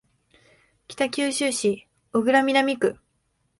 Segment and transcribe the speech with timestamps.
[0.87, 2.97] 北九州市小倉南区